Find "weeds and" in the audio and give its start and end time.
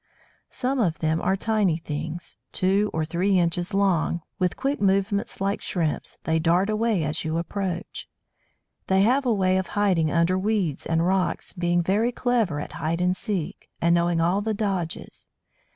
10.39-11.05